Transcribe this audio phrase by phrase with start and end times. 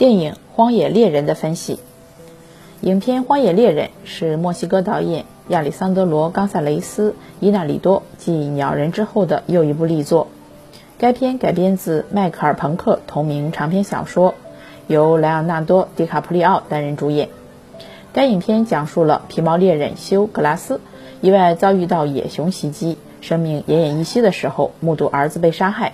[0.00, 1.78] 电影《荒野猎人》的分析。
[2.80, 10.28] 影片《荒野猎人》是墨西哥导演亚里桑德罗·冈萨雷斯·伊纳里多继《鸟人》之后的又一部力作。
[10.96, 14.32] 该片改编自迈克尔·朋克同名长篇小说，
[14.86, 17.28] 由莱昂纳多·迪卡普里奥担任主演。
[18.14, 20.80] 该影片讲述了皮毛猎人休·格拉斯
[21.20, 25.92] 意外遭遇到野熊袭击，生命奄奄一息的时候，目睹儿子被杀害。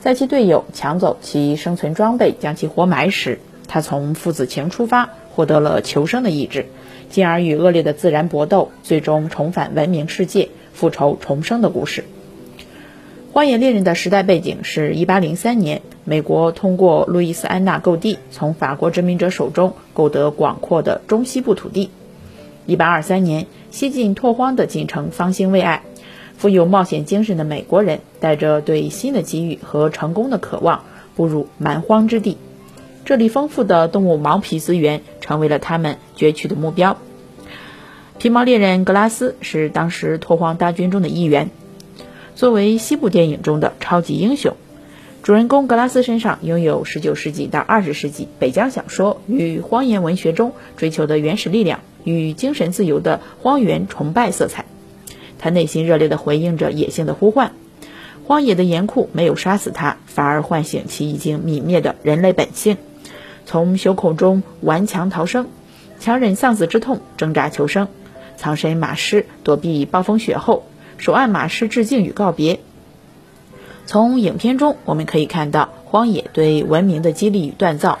[0.00, 6.64] 在其队友抢走其生存装备，将其活埋时，他从父子情出发，获得了求生的意志，
[7.10, 12.04] 进而与恶劣的自然搏斗，最终重返文明世界，复仇重生的故事。
[13.32, 21.90] 《荒野猎人》的时代背景是一八零三年，美国通过路易斯安那购地，从法国殖民者手中购得广阔的中西部土地。
[22.64, 25.82] 一八二三年，西进拓荒的进程方兴未艾。
[26.40, 32.38] 富有冒险精神的美国人，带着对新的机遇和成功的渴望，步入蛮荒之地。
[33.04, 36.96] 这里丰富的动物毛皮资源，成为了他们攫取的目标。
[38.16, 41.50] 皮毛猎人格拉斯是当时拓荒大军中的一员。
[42.34, 44.56] 作为西部电影中的超级英雄，
[45.22, 54.64] 主人公格拉斯身上拥有19世纪到20世纪北疆小说与荒野文学中追求的原始力量与精神自由的荒原崇拜色彩。
[55.40, 57.52] 他内心热烈地回应着野性的呼唤，
[58.26, 62.76] 荒野的严酷没有杀死他，反而唤醒其已经泯灭的人类本性，
[63.46, 65.48] 从胸口中顽强逃生，
[65.98, 67.88] 强忍丧子之痛，挣扎求生，
[68.36, 70.64] 藏身马尸，躲避暴风雪后，
[70.98, 72.60] 手按马尸致敬与告别。
[73.86, 77.98] 从影片中我们可以看到，荒野对文明的激励与锻造，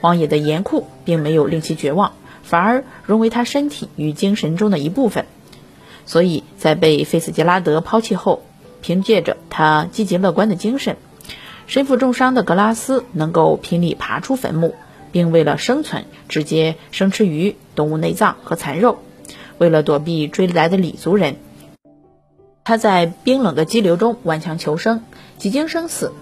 [0.00, 5.24] 荒野的严酷并没有令其绝望，反而融为他身体与精神中的一部分。
[6.04, 8.42] 所以在被菲斯杰拉德抛弃后，
[8.80, 10.96] 凭借着他积极乐观的精神，
[11.66, 14.74] 身负重伤的格拉斯能够拼力爬出坟墓，
[15.12, 18.98] 并为了生存直接生吃鱼、动物内脏和残肉。
[19.58, 21.36] 为了躲避追来的李族人，
[22.64, 25.04] 他在冰冷的激流中顽强求生，
[25.38, 26.12] 几经生死。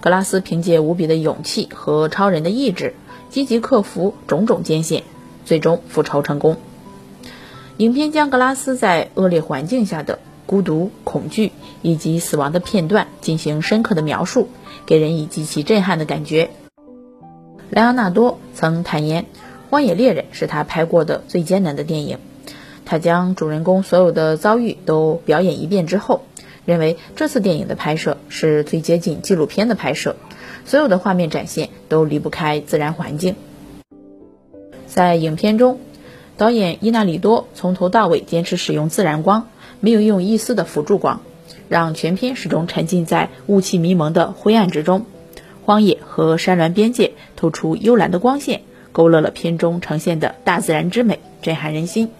[0.00, 2.94] 格拉斯凭借无比的勇气和超人的意志，
[3.28, 5.02] 积极克服种种艰险，
[5.44, 6.58] 最终复仇成功。
[7.78, 14.48] 影片将格拉斯在恶劣环境下的孤独、恐惧以及死亡的片段进行深刻的描述，
[14.86, 16.48] 给人以极其震撼的感觉。
[17.68, 19.24] 莱昂纳多曾坦言，
[19.68, 22.18] 《荒野猎人》是他拍过的最艰难的电影。
[22.86, 26.22] 他将主人公所有的遭遇都表演一遍之后，
[26.64, 30.16] 认为这次电影的拍摄是最接近纪录片的拍摄，
[30.64, 33.36] 所有的画面展现都离不开自然环境。
[34.86, 35.78] 在影片中。
[36.36, 39.48] 导演伊纳里多从头到尾坚持使用自然光，
[39.80, 41.22] 没有用一丝的辅助光，
[41.68, 45.06] 让全片始终沉浸在雾气迷蒙的灰暗之中。
[45.64, 48.60] 荒野和山峦边界透出幽蓝的光线，
[48.92, 52.10] 勾勒了片中呈现的大自然之美，震撼人心。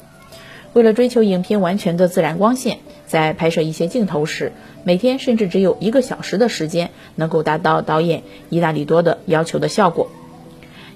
[0.72, 10.10] 为了追求影片完全的自然光线，在拍摄一些镜头时，每天甚至只有一个小时的时间，能够达到导演伊纳里多的要求的效果。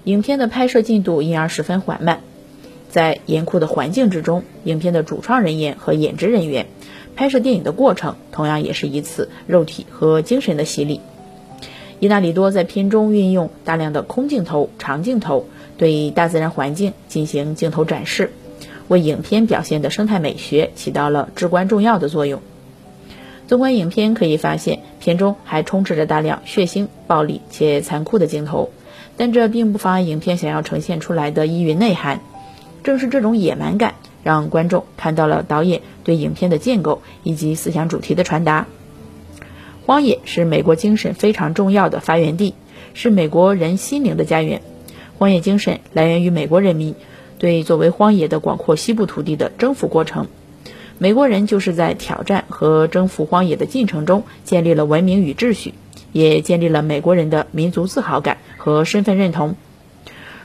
[0.04, 2.20] 影片的拍摄进度因而十分缓慢。
[2.91, 6.67] 在严酷的环境之中，影片的主创人员和演职人员
[7.17, 11.01] 拍摄电影的过程，同样也是一次肉体和精神的洗礼。
[12.01, 15.47] 伊纳里多在片中运用大量的空镜头、长镜头，
[15.78, 18.33] 对大自然环境进行镜头展示，
[18.89, 22.41] 为影片表现的生态美学起到了至关重要的作用。
[23.47, 28.71] 纵观影片，可以发现片中还充斥着大量血腥、暴力且残酷的镜头，
[29.17, 32.21] 但这并不妨碍影片想要呈现出来的意蕴内涵。
[32.82, 38.66] 正是这种野蛮感，让观众看到了导演对影片的建构以及思想主题的传达。
[39.86, 42.54] 荒野是美国精神非常重要的发源地，
[42.94, 44.62] 是美国人心灵的家园。
[45.18, 46.94] 荒野精神来源于美国人民
[47.38, 50.28] 对作为荒野的广阔西部土地的征服过程。
[50.98, 55.74] 美国人就是在挑战和征服荒野的进程中建立了文明与秩序，
[56.12, 59.56] 也建立了美国人的民族自豪感和身份认同。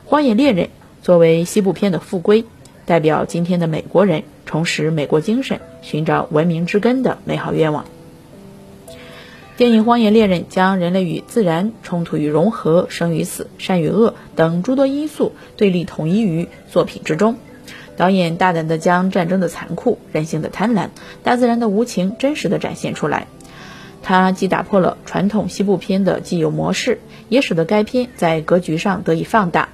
[0.05, 0.69] 荒野猎人。
[1.05, 2.45] 作为西部片的复归，
[2.87, 7.85] 代表今天的美国人重拾美国精神、寻找文明之根的美好愿望。
[9.55, 17.35] 电影《荒野猎人》将人类与自然、冲突与融合、生与死、善与恶等诸多因素对立统一于作品之中。
[17.95, 20.89] 导演大胆地将战争的残酷、人性的贪婪、
[21.21, 23.27] 大自然的无情真实地展现出来。
[24.01, 26.99] 他既打破了传统西部片的既有模式，
[27.29, 29.69] 也使得该片在格局上得以放大。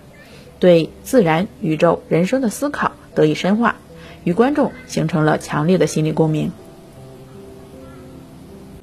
[0.62, 3.78] 对自然、宇宙、人生的思考得以深化，
[4.24, 6.52] 与观众形成了强烈的心理共鸣。